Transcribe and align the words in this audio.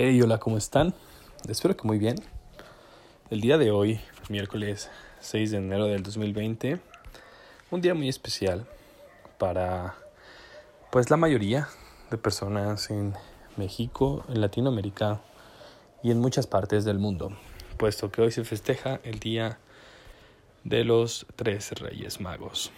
Hey, 0.00 0.22
hola, 0.22 0.38
¿cómo 0.38 0.56
están? 0.56 0.94
Espero 1.48 1.76
que 1.76 1.84
muy 1.84 1.98
bien. 1.98 2.14
El 3.30 3.40
día 3.40 3.58
de 3.58 3.72
hoy, 3.72 3.98
miércoles 4.28 4.88
6 5.18 5.50
de 5.50 5.56
enero 5.56 5.86
del 5.86 6.04
2020, 6.04 6.78
un 7.72 7.80
día 7.80 7.94
muy 7.94 8.08
especial 8.08 8.64
para 9.38 9.96
pues 10.92 11.10
la 11.10 11.16
mayoría 11.16 11.68
de 12.12 12.16
personas 12.16 12.90
en 12.90 13.14
México, 13.56 14.24
en 14.28 14.40
Latinoamérica 14.40 15.20
y 16.04 16.12
en 16.12 16.20
muchas 16.20 16.46
partes 16.46 16.84
del 16.84 17.00
mundo, 17.00 17.32
puesto 17.76 18.12
que 18.12 18.22
hoy 18.22 18.30
se 18.30 18.44
festeja 18.44 19.00
el 19.02 19.18
Día 19.18 19.58
de 20.62 20.84
los 20.84 21.26
Tres 21.34 21.72
Reyes 21.72 22.20
Magos. 22.20 22.70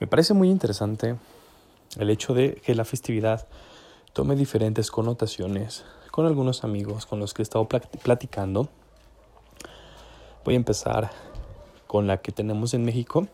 Me 0.00 0.06
parece 0.06 0.32
muy 0.32 0.48
interesante 0.48 1.16
el 1.98 2.08
hecho 2.08 2.32
de 2.32 2.54
que 2.64 2.74
la 2.74 2.86
festividad 2.86 3.46
tome 4.14 4.36
diferentes 4.36 4.92
connotaciones 4.92 5.84
con 6.12 6.24
algunos 6.26 6.62
amigos 6.62 7.04
con 7.04 7.18
los 7.18 7.34
que 7.34 7.42
he 7.42 7.44
estado 7.44 7.66
platicando. 7.66 8.68
Voy 10.44 10.54
a 10.54 10.56
empezar 10.56 11.10
con 11.88 12.06
la 12.06 12.18
que 12.18 12.30
tenemos 12.30 12.74
en 12.74 12.84
México, 12.84 13.26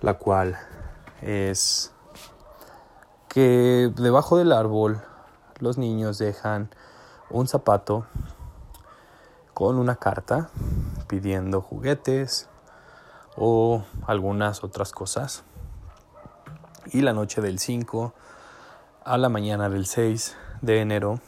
la 0.00 0.14
cual 0.14 0.58
es 1.20 1.92
que 3.28 3.92
debajo 3.94 4.38
del 4.38 4.52
árbol 4.52 5.02
los 5.58 5.76
niños 5.76 6.16
dejan 6.16 6.70
un 7.28 7.46
zapato 7.46 8.06
con 9.52 9.76
una 9.76 9.96
carta 9.96 10.48
pidiendo 11.08 11.60
juguetes 11.60 12.48
o 13.36 13.84
algunas 14.06 14.64
otras 14.64 14.92
cosas. 14.92 15.44
Y 16.86 17.02
la 17.02 17.12
noche 17.12 17.42
del 17.42 17.58
5 17.58 18.14
a 19.08 19.16
la 19.16 19.30
mañana 19.30 19.70
del 19.70 19.86
6 19.86 20.36
de 20.60 20.82
enero 20.82 21.22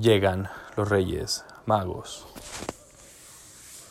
llegan 0.00 0.48
los 0.78 0.88
Reyes 0.88 1.44
Magos 1.66 2.26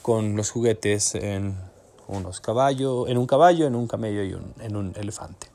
con 0.02 0.36
los 0.36 0.50
juguetes 0.50 1.14
en 1.14 1.56
unos 2.08 2.42
caballos, 2.42 3.08
en 3.10 3.20
un 3.20 3.28
caballo, 3.28 3.68
en 3.68 3.76
un 3.76 3.88
camello 3.88 4.24
y 4.24 4.36
en 4.60 4.76
un 4.76 4.96
elefante. 4.96 5.50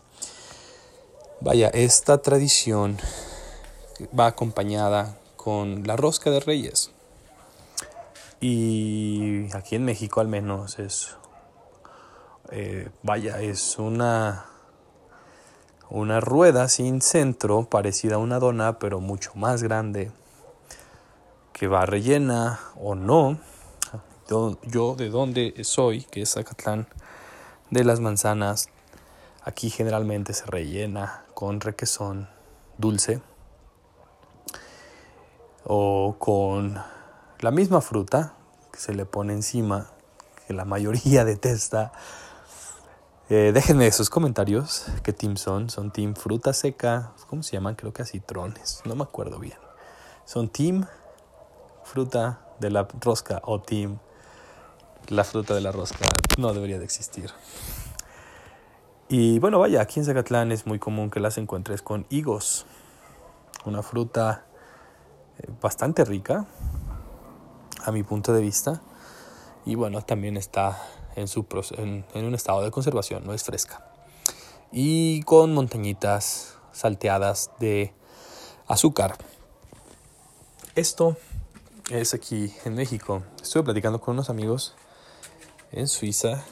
Vaya, 1.40 1.70
esta 1.70 2.18
tradición 2.18 2.98
va 4.16 4.28
acompañada 4.28 5.18
con 5.34 5.88
la 5.88 5.96
rosca 5.96 6.30
de 6.30 6.38
Reyes. 6.38 6.92
Y 8.40 9.52
aquí 9.56 9.74
en 9.74 9.84
México 9.84 10.20
al 10.20 10.28
menos 10.28 10.78
es, 10.78 11.16
eh, 12.52 12.90
vaya, 13.02 13.40
es 13.40 13.76
una 13.76 14.55
una 15.90 16.20
rueda 16.20 16.68
sin 16.68 17.00
centro, 17.00 17.64
parecida 17.64 18.16
a 18.16 18.18
una 18.18 18.38
dona, 18.38 18.78
pero 18.78 19.00
mucho 19.00 19.32
más 19.34 19.62
grande, 19.62 20.10
que 21.52 21.68
va 21.68 21.86
rellena 21.86 22.60
o 22.80 22.94
no. 22.94 23.38
Yo, 24.28 24.96
de 24.96 25.08
donde 25.08 25.54
soy, 25.62 26.02
que 26.02 26.22
es 26.22 26.32
Zacatlán, 26.32 26.88
de 27.70 27.84
las 27.84 28.00
manzanas, 28.00 28.68
aquí 29.44 29.70
generalmente 29.70 30.32
se 30.32 30.46
rellena 30.46 31.24
con 31.34 31.60
requesón 31.60 32.28
dulce 32.78 33.20
o 35.64 36.16
con 36.18 36.82
la 37.40 37.50
misma 37.50 37.80
fruta 37.80 38.34
que 38.72 38.80
se 38.80 38.94
le 38.94 39.06
pone 39.06 39.32
encima, 39.32 39.90
que 40.46 40.54
la 40.54 40.64
mayoría 40.64 41.24
detesta 41.24 41.92
eh, 43.28 43.50
déjenme 43.52 43.90
sus 43.90 44.08
comentarios. 44.08 44.86
¿Qué 45.02 45.12
team 45.12 45.36
son? 45.36 45.68
¿Son 45.68 45.90
team 45.90 46.14
fruta 46.14 46.52
seca? 46.52 47.12
¿Cómo 47.28 47.42
se 47.42 47.52
llaman? 47.52 47.74
Creo 47.74 47.92
que 47.92 48.02
a 48.02 48.04
citrones. 48.04 48.82
No 48.84 48.94
me 48.94 49.02
acuerdo 49.02 49.40
bien. 49.40 49.58
¿Son 50.24 50.48
team 50.48 50.86
fruta 51.82 52.40
de 52.60 52.70
la 52.70 52.86
rosca 53.00 53.40
o 53.44 53.60
team 53.60 53.98
la 55.08 55.24
fruta 55.24 55.54
de 55.54 55.60
la 55.60 55.72
rosca? 55.72 56.06
No 56.38 56.52
debería 56.52 56.78
de 56.78 56.84
existir. 56.84 57.32
Y 59.08 59.38
bueno, 59.38 59.58
vaya, 59.58 59.80
aquí 59.80 60.00
en 60.00 60.06
Zacatlán 60.06 60.52
es 60.52 60.66
muy 60.66 60.78
común 60.78 61.10
que 61.10 61.20
las 61.20 61.38
encuentres 61.38 61.82
con 61.82 62.06
higos. 62.10 62.66
Una 63.64 63.82
fruta 63.82 64.46
eh, 65.38 65.50
bastante 65.60 66.04
rica, 66.04 66.46
a 67.84 67.92
mi 67.92 68.02
punto 68.02 68.32
de 68.32 68.40
vista. 68.40 68.82
Y 69.64 69.74
bueno, 69.74 70.02
también 70.02 70.36
está 70.36 70.80
en, 71.16 71.28
su, 71.28 71.46
en, 71.76 72.04
un 72.14 72.34
estado 72.34 72.62
de 72.62 72.70
conservación, 72.70 73.24
no 73.24 73.32
es 73.32 73.42
fresca. 73.42 73.84
Y 74.70 75.22
con 75.22 75.54
montañitas 75.54 76.56
salteadas 76.72 77.50
de 77.58 77.92
azúcar. 78.66 79.16
Esto 80.74 81.16
es 81.90 82.14
aquí 82.14 82.52
en 82.64 82.74
México. 82.74 83.22
Estuve 83.42 83.64
platicando 83.64 84.00
con 84.00 84.14
unos 84.14 84.28
amigos 84.28 84.76
en 85.72 85.88
Suiza 85.88 86.44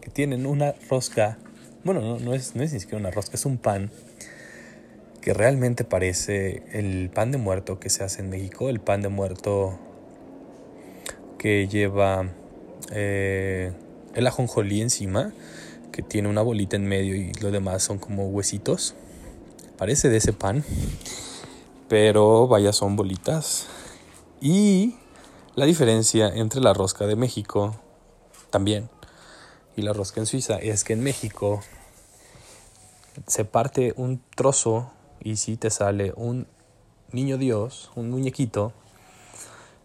que 0.00 0.10
tienen 0.10 0.46
una 0.46 0.74
rosca. 0.88 1.38
Bueno, 1.82 2.00
no, 2.00 2.18
no, 2.18 2.34
es, 2.34 2.54
no 2.54 2.62
es 2.62 2.72
ni 2.72 2.80
siquiera 2.80 2.98
una 2.98 3.10
rosca, 3.10 3.36
es 3.36 3.46
un 3.46 3.56
pan 3.56 3.90
que 5.22 5.34
realmente 5.34 5.84
parece 5.84 6.62
el 6.72 7.10
pan 7.10 7.30
de 7.30 7.38
muerto 7.38 7.78
que 7.78 7.90
se 7.90 8.04
hace 8.04 8.22
en 8.22 8.30
México, 8.30 8.68
el 8.68 8.80
pan 8.80 9.02
de 9.02 9.08
muerto 9.08 9.78
que 11.38 11.68
lleva 11.68 12.28
eh, 12.90 13.72
el 14.14 14.26
ajonjolí 14.26 14.80
encima, 14.80 15.32
que 15.92 16.02
tiene 16.02 16.28
una 16.28 16.42
bolita 16.42 16.76
en 16.76 16.86
medio 16.86 17.16
y 17.16 17.32
lo 17.40 17.50
demás 17.50 17.82
son 17.82 17.98
como 17.98 18.28
huesitos. 18.28 18.94
Parece 19.76 20.08
de 20.08 20.18
ese 20.18 20.32
pan, 20.32 20.64
pero 21.88 22.46
vaya 22.46 22.72
son 22.72 22.96
bolitas. 22.96 23.66
Y 24.40 24.96
la 25.54 25.66
diferencia 25.66 26.28
entre 26.28 26.60
la 26.60 26.72
rosca 26.72 27.06
de 27.06 27.16
México 27.16 27.74
también 28.50 28.88
y 29.76 29.82
la 29.82 29.92
rosca 29.92 30.20
en 30.20 30.26
Suiza 30.26 30.56
es 30.58 30.84
que 30.84 30.92
en 30.92 31.02
México 31.02 31.60
se 33.26 33.44
parte 33.44 33.92
un 33.96 34.22
trozo 34.34 34.90
y 35.20 35.36
si 35.36 35.56
te 35.56 35.70
sale 35.70 36.12
un 36.16 36.46
niño 37.12 37.38
Dios, 37.38 37.90
un 37.96 38.10
muñequito, 38.10 38.72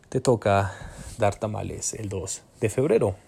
te 0.10 0.22
toca 0.22 0.74
dar 1.18 1.36
tamales 1.36 1.94
el 1.94 2.10
2 2.10 2.42
de 2.62 2.70
febrero. 2.70 3.25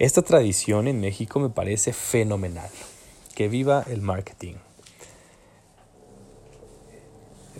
Esta 0.00 0.22
tradición 0.22 0.88
en 0.88 0.98
México 0.98 1.40
me 1.40 1.50
parece 1.50 1.92
fenomenal. 1.92 2.70
Que 3.34 3.48
viva 3.48 3.84
el 3.86 4.00
marketing. 4.00 4.54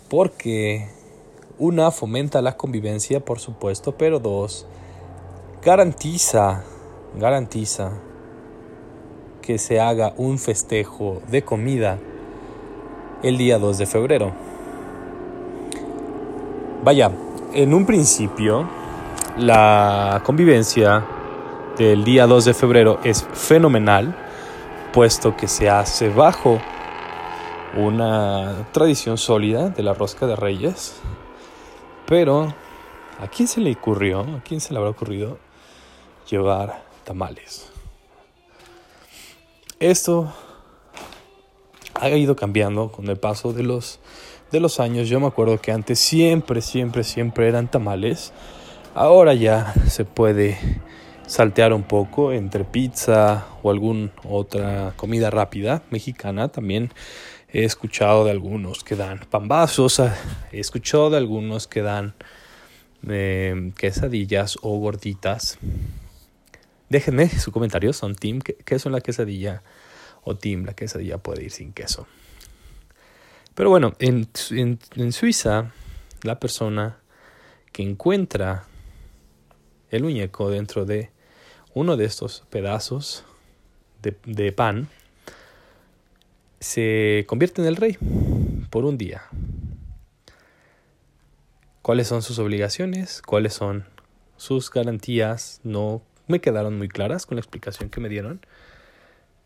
Porque 0.09 0.89
una 1.59 1.91
fomenta 1.91 2.41
la 2.41 2.57
convivencia, 2.57 3.19
por 3.19 3.39
supuesto, 3.39 3.95
pero 3.95 4.17
dos 4.17 4.65
garantiza 5.63 6.63
garantiza 7.15 7.91
que 9.43 9.59
se 9.59 9.79
haga 9.79 10.15
un 10.17 10.39
festejo 10.39 11.21
de 11.29 11.43
comida 11.43 11.99
el 13.21 13.37
día 13.37 13.59
2 13.59 13.77
de 13.77 13.85
febrero. 13.85 14.31
Vaya, 16.83 17.11
en 17.53 17.75
un 17.75 17.85
principio 17.85 18.67
la 19.37 20.23
convivencia 20.25 21.05
del 21.87 22.03
día 22.03 22.27
2 22.27 22.45
de 22.45 22.53
febrero 22.53 22.99
es 23.03 23.23
fenomenal, 23.33 24.15
puesto 24.93 25.35
que 25.35 25.47
se 25.47 25.67
hace 25.67 26.09
bajo 26.09 26.61
una 27.75 28.67
tradición 28.71 29.17
sólida 29.17 29.69
de 29.69 29.81
la 29.81 29.95
rosca 29.95 30.27
de 30.27 30.35
reyes. 30.35 30.97
Pero, 32.05 32.53
¿a 33.19 33.27
quién 33.27 33.47
se 33.47 33.61
le 33.61 33.71
ocurrió? 33.71 34.19
¿A 34.21 34.43
quién 34.43 34.61
se 34.61 34.73
le 34.73 34.77
habrá 34.77 34.91
ocurrido 34.91 35.39
llevar 36.29 36.83
tamales? 37.03 37.67
Esto 39.79 40.31
ha 41.95 42.09
ido 42.09 42.35
cambiando 42.35 42.91
con 42.91 43.07
el 43.07 43.17
paso 43.17 43.53
de 43.53 43.63
los, 43.63 43.99
de 44.51 44.59
los 44.59 44.79
años. 44.79 45.09
Yo 45.09 45.19
me 45.19 45.25
acuerdo 45.25 45.59
que 45.59 45.71
antes 45.71 45.97
siempre, 45.97 46.61
siempre, 46.61 47.03
siempre 47.03 47.47
eran 47.47 47.71
tamales. 47.71 48.33
Ahora 48.93 49.33
ya 49.33 49.73
se 49.87 50.05
puede 50.05 50.59
saltear 51.31 51.71
un 51.71 51.83
poco 51.83 52.33
entre 52.33 52.65
pizza 52.65 53.47
o 53.63 53.71
alguna 53.71 54.11
otra 54.25 54.93
comida 54.97 55.29
rápida 55.29 55.81
mexicana. 55.89 56.49
También 56.49 56.91
he 57.47 57.63
escuchado 57.63 58.25
de 58.25 58.31
algunos 58.31 58.83
que 58.83 58.97
dan 58.97 59.21
pambazos, 59.29 59.99
he 59.99 60.59
escuchado 60.59 61.09
de 61.09 61.15
algunos 61.15 61.67
que 61.67 61.83
dan 61.83 62.15
eh, 63.07 63.71
quesadillas 63.77 64.57
o 64.61 64.77
gorditas. 64.77 65.57
Déjenme 66.89 67.29
su 67.29 67.53
comentario, 67.53 67.93
son 67.93 68.13
team 68.15 68.41
queso 68.41 68.89
en 68.89 68.93
la 68.93 68.99
quesadilla 68.99 69.63
o 70.25 70.35
team 70.35 70.65
la 70.65 70.73
quesadilla 70.73 71.17
puede 71.17 71.45
ir 71.45 71.51
sin 71.51 71.71
queso. 71.71 72.07
Pero 73.55 73.69
bueno, 73.69 73.93
en, 73.99 74.27
en 74.49 75.11
Suiza 75.13 75.71
la 76.23 76.41
persona 76.41 76.97
que 77.71 77.83
encuentra 77.83 78.65
el 79.91 80.03
muñeco 80.03 80.49
dentro 80.49 80.83
de 80.83 81.09
uno 81.73 81.97
de 81.97 82.05
estos 82.05 82.43
pedazos 82.49 83.23
de, 84.01 84.51
pan 84.51 84.89
se 86.59 87.25
convierte 87.27 87.61
en 87.61 87.67
el 87.67 87.75
rey. 87.75 87.97
por 88.69 88.85
un 88.85 88.97
día. 88.97 89.23
¿Cuáles 91.81 92.07
son 92.07 92.21
sus 92.21 92.39
obligaciones? 92.39 93.21
¿Cuáles 93.21 93.53
son 93.53 93.85
sus 94.37 94.71
garantías? 94.71 95.59
No 95.63 96.01
me 96.27 96.39
quedaron 96.39 96.77
muy 96.77 96.87
claras 96.87 97.25
con 97.25 97.35
la 97.35 97.41
explicación 97.41 97.89
que 97.89 97.99
me 97.99 98.07
dieron, 98.07 98.39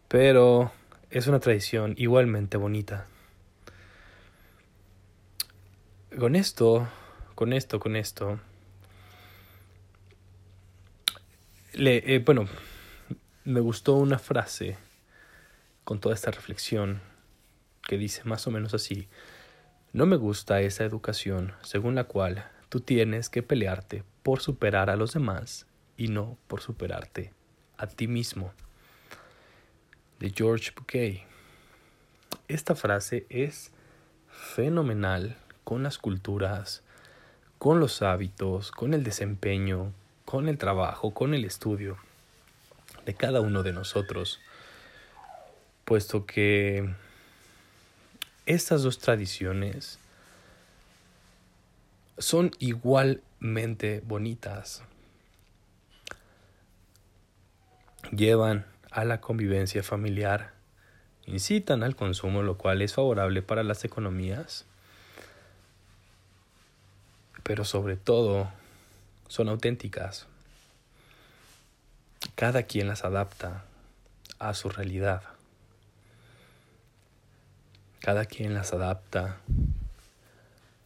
pero 0.07 0.71
es 1.09 1.27
una 1.27 1.39
tradición 1.39 1.95
igualmente 1.97 2.57
bonita. 2.57 3.07
Con 6.19 6.35
esto, 6.35 6.87
con 7.33 7.51
esto, 7.51 7.79
con 7.79 7.95
esto, 7.95 8.39
eh, 11.77 12.23
bueno, 12.25 12.47
me 13.43 13.59
gustó 13.59 13.95
una 13.95 14.17
frase 14.17 14.77
con 15.83 15.99
toda 15.99 16.15
esta 16.15 16.31
reflexión 16.31 17.01
que 17.83 17.97
dice 17.97 18.23
más 18.23 18.47
o 18.47 18.51
menos 18.51 18.73
así, 18.73 19.07
no 19.93 20.05
me 20.05 20.15
gusta 20.15 20.61
esa 20.61 20.83
educación 20.83 21.53
según 21.61 21.95
la 21.95 22.05
cual 22.05 22.49
tú 22.69 22.79
tienes 22.79 23.29
que 23.29 23.43
pelearte 23.43 24.03
por 24.23 24.41
superar 24.41 24.89
a 24.89 24.95
los 24.95 25.13
demás 25.13 25.67
y 25.97 26.07
no 26.07 26.37
por 26.47 26.61
superarte 26.61 27.33
a 27.77 27.87
ti 27.87 28.07
mismo. 28.07 28.53
De 30.19 30.31
George 30.35 30.71
Bouquet. 30.75 31.23
Esta 32.47 32.75
frase 32.75 33.25
es 33.29 33.71
fenomenal 34.29 35.37
con 35.63 35.83
las 35.83 35.97
culturas, 35.97 36.83
con 37.57 37.79
los 37.79 38.01
hábitos, 38.01 38.71
con 38.71 38.93
el 38.93 39.03
desempeño, 39.03 39.93
con 40.25 40.49
el 40.49 40.57
trabajo, 40.57 41.13
con 41.13 41.33
el 41.33 41.45
estudio 41.45 41.97
de 43.05 43.13
cada 43.13 43.41
uno 43.41 43.63
de 43.63 43.71
nosotros, 43.71 44.41
puesto 45.85 46.25
que 46.25 46.89
estas 48.47 48.83
dos 48.83 48.97
tradiciones 48.99 49.99
son 52.17 52.51
igualmente 52.59 54.01
bonitas. 54.05 54.83
Llevan 58.11 58.65
a 58.91 59.05
la 59.05 59.21
convivencia 59.21 59.83
familiar, 59.83 60.53
incitan 61.25 61.83
al 61.83 61.95
consumo, 61.95 62.41
lo 62.43 62.57
cual 62.57 62.81
es 62.81 62.93
favorable 62.93 63.41
para 63.41 63.63
las 63.63 63.83
economías, 63.83 64.65
pero 67.43 67.65
sobre 67.65 67.97
todo 67.97 68.49
son 69.27 69.49
auténticas. 69.49 70.27
Cada 72.35 72.63
quien 72.63 72.87
las 72.87 73.03
adapta 73.03 73.65
a 74.39 74.53
su 74.53 74.69
realidad. 74.69 75.23
Cada 78.01 78.25
quien 78.25 78.53
las 78.53 78.73
adapta 78.73 79.37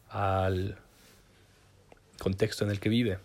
al 0.10 0.78
contexto 2.20 2.64
en 2.64 2.72
el 2.72 2.80
que 2.80 2.90
vive. 2.90 3.20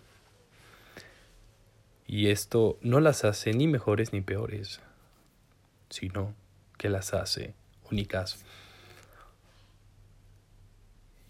Y 2.07 2.29
esto 2.29 2.79
no 2.83 3.01
las 3.01 3.25
hace 3.25 3.53
ni 3.53 3.67
mejores 3.67 4.13
ni 4.13 4.21
peores, 4.21 4.81
sino 5.91 6.35
que 6.77 6.89
las 6.89 7.15
hace 7.15 7.55
únicas. 7.91 8.45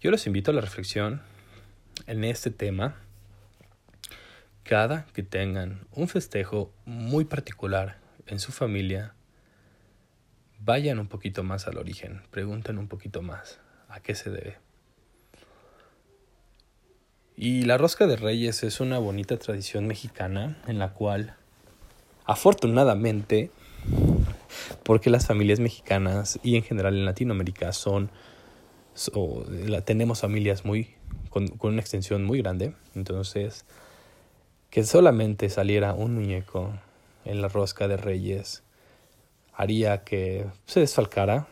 Yo 0.01 0.11
los 0.11 0.27
invito 0.27 0.51
a 0.51 0.53
la 0.53 0.61
reflexión 0.61 1.21
en 2.07 2.23
este 2.23 2.51
tema. 2.51 2.95
Cada 4.65 5.05
que 5.13 5.21
tengan 5.21 5.87
un 5.91 6.07
festejo 6.07 6.73
muy 6.85 7.23
particular 7.23 7.99
en 8.25 8.39
su 8.39 8.51
familia, 8.51 9.13
vayan 10.59 10.97
un 10.97 11.07
poquito 11.07 11.43
más 11.43 11.67
al 11.67 11.77
origen, 11.77 12.23
pregunten 12.31 12.79
un 12.79 12.87
poquito 12.87 13.21
más 13.21 13.59
a 13.89 13.99
qué 13.99 14.15
se 14.15 14.31
debe. 14.31 14.57
Y 17.37 17.65
la 17.65 17.77
rosca 17.77 18.07
de 18.07 18.15
reyes 18.15 18.63
es 18.63 18.79
una 18.79 18.97
bonita 18.97 19.37
tradición 19.37 19.85
mexicana 19.85 20.57
en 20.65 20.79
la 20.79 20.93
cual, 20.93 21.35
afortunadamente, 22.25 23.51
porque 24.81 25.11
las 25.11 25.27
familias 25.27 25.59
mexicanas 25.59 26.39
y 26.41 26.55
en 26.55 26.63
general 26.63 26.95
en 26.95 27.05
Latinoamérica 27.05 27.71
son, 27.71 28.09
tenemos 29.85 30.21
familias 30.21 30.65
muy 30.65 30.95
con, 31.29 31.49
con 31.49 31.73
una 31.73 31.81
extensión 31.81 32.23
muy 32.23 32.41
grande, 32.41 32.73
entonces 32.95 33.63
que 34.75 34.83
solamente 34.83 35.49
saliera 35.49 35.93
un 35.93 36.15
muñeco 36.15 36.73
en 37.23 37.41
la 37.41 37.47
rosca 37.47 37.87
de 37.87 37.95
reyes 37.95 38.61
haría 39.53 40.03
que 40.03 40.47
se 40.65 40.81
desfalcara 40.81 41.47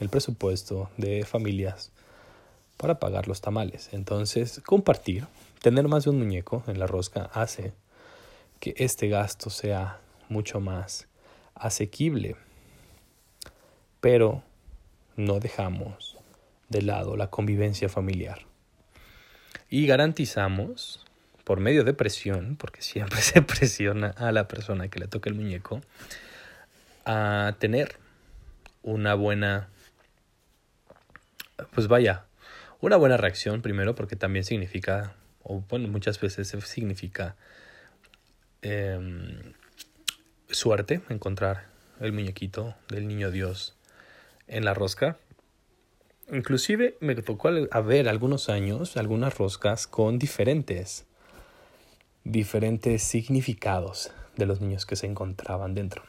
el 0.00 0.08
presupuesto 0.08 0.90
de 0.96 1.24
familias 1.24 1.92
para 2.78 2.98
pagar 2.98 3.28
los 3.28 3.40
tamales. 3.40 3.90
Entonces, 3.92 4.60
compartir, 4.66 5.28
tener 5.62 5.86
más 5.86 6.02
de 6.02 6.10
un 6.10 6.18
muñeco 6.18 6.64
en 6.66 6.80
la 6.80 6.88
rosca 6.88 7.30
hace 7.32 7.74
que 8.58 8.74
este 8.76 9.08
gasto 9.08 9.48
sea 9.48 10.00
mucho 10.28 10.58
más 10.58 11.06
asequible. 11.54 12.34
Pero 14.00 14.42
no 15.14 15.38
dejamos 15.38 16.18
de 16.68 16.82
lado 16.82 17.16
la 17.16 17.30
convivencia 17.30 17.88
familiar. 17.88 18.40
Y 19.70 19.86
garantizamos, 19.86 21.03
por 21.44 21.60
medio 21.60 21.84
de 21.84 21.94
presión, 21.94 22.56
porque 22.56 22.82
siempre 22.82 23.20
se 23.22 23.42
presiona 23.42 24.08
a 24.08 24.32
la 24.32 24.48
persona 24.48 24.88
que 24.88 24.98
le 24.98 25.06
toque 25.06 25.28
el 25.28 25.34
muñeco, 25.34 25.80
a 27.04 27.54
tener 27.58 27.96
una 28.82 29.14
buena, 29.14 29.68
pues 31.72 31.86
vaya, 31.86 32.24
una 32.80 32.96
buena 32.96 33.16
reacción 33.16 33.62
primero 33.62 33.94
porque 33.94 34.16
también 34.16 34.44
significa, 34.44 35.14
o 35.42 35.62
bueno, 35.68 35.88
muchas 35.88 36.20
veces 36.20 36.48
significa 36.64 37.36
em, 38.62 39.52
suerte 40.48 41.02
encontrar 41.08 41.66
el 42.00 42.12
muñequito 42.12 42.74
del 42.88 43.06
niño 43.06 43.30
Dios 43.30 43.76
en 44.48 44.64
la 44.64 44.74
rosca. 44.74 45.18
Inclusive 46.32 46.96
me 47.00 47.14
tocó 47.14 47.50
a 47.70 47.80
ver 47.80 48.08
algunos 48.08 48.48
años 48.48 48.96
algunas 48.96 49.36
roscas 49.36 49.86
con 49.86 50.18
diferentes 50.18 51.06
diferentes 52.24 53.02
significados 53.02 54.10
de 54.36 54.46
los 54.46 54.60
niños 54.60 54.86
que 54.86 54.96
se 54.96 55.06
encontraban 55.06 55.74
dentro. 55.74 56.02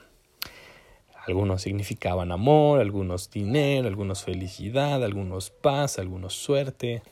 Algunos 1.28 1.64
significaban 1.64 2.32
amor, 2.32 2.80
algunos 2.80 3.30
dinero, 3.32 3.88
algunos 3.88 4.24
felicidad, 4.24 5.04
algunos 5.04 5.50
paz, 5.50 6.00
algunos 6.00 6.34
suerte, 6.34 7.04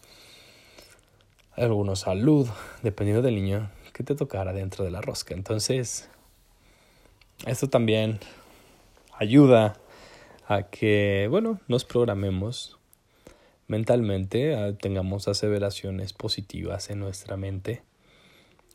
algunos 1.51 2.01
salud, 2.01 2.48
dependiendo 2.82 3.22
del 3.22 3.36
niño 3.36 3.70
que 3.92 4.04
te 4.04 4.16
tocara 4.16 4.54
dentro 4.54 4.86
de 4.86 4.92
la 4.92 5.01
rosca. 5.01 5.34
Entonces, 5.34 6.10
esto 7.46 7.70
también 7.70 8.20
ayuda 9.18 9.78
a 10.48 10.63
que, 10.63 11.28
bueno, 11.30 11.60
nos 11.68 11.84
programemos 11.84 12.78
mentalmente, 13.68 14.56
tengamos 14.80 15.28
aseveraciones 15.28 16.13
positivas 16.13 16.89
en 16.89 17.00
nuestra 17.00 17.36
mente 17.36 17.82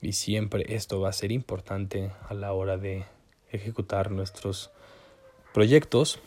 y 0.00 0.12
siempre 0.12 0.64
esto 0.75 1.00
va 1.00 1.09
a 1.09 1.12
ser 1.12 1.33
importante 1.33 2.12
a 2.28 2.35
la 2.35 2.52
hora 2.52 2.76
de 2.76 3.05
ejecutar 3.50 4.11
nuestros 4.11 4.71
proyectos, 5.52 6.21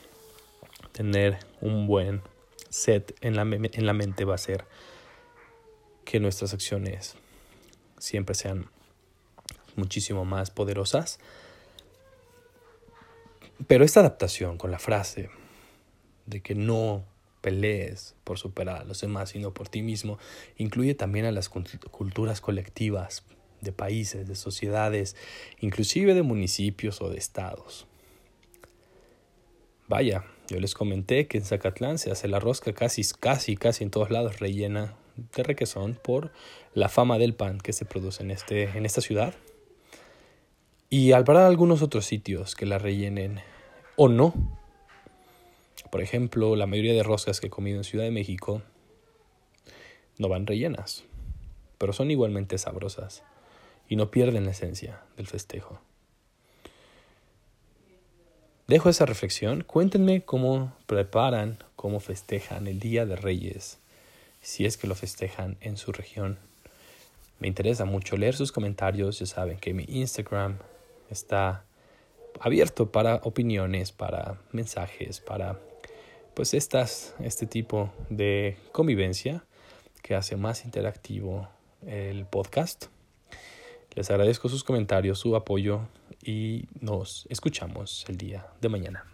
tener 0.91 1.39
un 1.61 1.87
buen 1.87 2.21
set 2.69 3.15
en 3.21 3.35
la, 3.35 3.43
en 3.43 3.85
la 3.85 3.93
mente 3.93 4.25
va 4.25 4.35
a 4.35 4.39
ser 4.39 4.65
que 6.05 6.19
nuestras 6.19 6.53
acciones 6.53 7.15
siempre 7.97 8.35
sean 8.35 8.69
muchísimo 9.75 10.25
más 10.25 10.51
poderosas. 10.51 11.19
Pero 13.67 13.85
esta 13.85 13.99
adaptación 13.99 14.57
con 14.57 14.71
la 14.71 14.79
frase 14.79 15.29
de 16.25 16.41
que 16.41 16.55
no 16.55 17.05
pelees 17.41 18.15
por 18.23 18.37
superar 18.37 18.81
a 18.81 18.83
los 18.83 19.01
demás, 19.01 19.29
sino 19.29 19.53
por 19.53 19.69
ti 19.69 19.81
mismo, 19.81 20.17
incluye 20.57 20.95
también 20.95 21.25
a 21.25 21.31
las 21.31 21.49
culturas 21.49 22.41
colectivas 22.41 23.23
de 23.61 23.71
países, 23.71 24.27
de 24.27 24.35
sociedades, 24.35 25.15
inclusive 25.59 26.13
de 26.13 26.23
municipios 26.23 27.01
o 27.01 27.09
de 27.09 27.17
estados. 27.17 27.87
Vaya, 29.87 30.23
yo 30.47 30.59
les 30.59 30.73
comenté 30.73 31.27
que 31.27 31.37
en 31.37 31.45
Zacatlán 31.45 31.97
se 31.97 32.11
hace 32.11 32.27
la 32.27 32.39
rosca 32.39 32.73
casi, 32.73 33.03
casi, 33.19 33.55
casi 33.57 33.83
en 33.83 33.91
todos 33.91 34.09
lados 34.09 34.39
rellena 34.39 34.95
de 35.35 35.43
requesón 35.43 35.99
por 36.01 36.31
la 36.73 36.89
fama 36.89 37.17
del 37.17 37.33
pan 37.33 37.59
que 37.59 37.73
se 37.73 37.85
produce 37.85 38.23
en, 38.23 38.31
este, 38.31 38.63
en 38.77 38.85
esta 38.85 39.01
ciudad. 39.01 39.33
Y 40.89 41.11
habrá 41.11 41.47
algunos 41.47 41.81
otros 41.81 42.05
sitios 42.05 42.55
que 42.55 42.65
la 42.65 42.77
rellenen 42.77 43.39
o 43.95 44.09
no. 44.09 44.33
Por 45.89 46.01
ejemplo, 46.01 46.55
la 46.55 46.67
mayoría 46.67 46.93
de 46.93 47.03
roscas 47.03 47.39
que 47.39 47.47
he 47.47 47.49
comido 47.49 47.77
en 47.77 47.83
Ciudad 47.83 48.05
de 48.05 48.11
México 48.11 48.61
no 50.17 50.29
van 50.29 50.47
rellenas, 50.47 51.03
pero 51.77 51.93
son 51.93 52.11
igualmente 52.11 52.57
sabrosas 52.57 53.23
y 53.91 53.97
no 53.97 54.09
pierden 54.09 54.45
la 54.45 54.51
esencia 54.51 55.01
del 55.17 55.27
festejo. 55.27 55.81
dejo 58.67 58.87
esa 58.87 59.05
reflexión. 59.05 59.65
Cuéntenme 59.65 60.23
cómo 60.23 60.73
preparan, 60.85 61.57
cómo 61.75 61.99
festejan 61.99 62.67
el 62.67 62.79
Día 62.79 63.05
de 63.05 63.17
Reyes, 63.17 63.79
si 64.39 64.65
es 64.65 64.77
que 64.77 64.87
lo 64.87 64.95
festejan 64.95 65.57
en 65.59 65.75
su 65.75 65.91
región. 65.91 66.39
Me 67.39 67.49
interesa 67.49 67.83
mucho 67.83 68.15
leer 68.15 68.33
sus 68.33 68.53
comentarios. 68.53 69.19
Ya 69.19 69.25
saben 69.25 69.57
que 69.57 69.73
mi 69.73 69.83
Instagram 69.89 70.57
está 71.09 71.65
abierto 72.39 72.93
para 72.93 73.15
opiniones, 73.23 73.91
para 73.91 74.39
mensajes, 74.53 75.19
para 75.19 75.59
pues 76.33 76.53
estas, 76.53 77.13
este 77.19 77.45
tipo 77.45 77.91
de 78.09 78.57
convivencia 78.71 79.43
que 80.01 80.15
hace 80.15 80.37
más 80.37 80.63
interactivo 80.63 81.49
el 81.85 82.25
podcast. 82.25 82.85
Les 83.95 84.09
agradezco 84.09 84.47
sus 84.47 84.63
comentarios, 84.63 85.19
su 85.19 85.35
apoyo 85.35 85.81
y 86.23 86.65
nos 86.79 87.25
escuchamos 87.29 88.05
el 88.07 88.17
día 88.17 88.47
de 88.61 88.69
mañana. 88.69 89.10